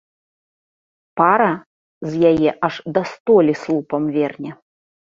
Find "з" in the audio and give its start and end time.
2.09-2.33